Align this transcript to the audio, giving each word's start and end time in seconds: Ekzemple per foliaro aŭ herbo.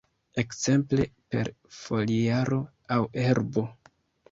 Ekzemple 0.43 1.05
per 1.35 1.51
foliaro 1.81 2.61
aŭ 2.99 3.01
herbo. 3.27 3.67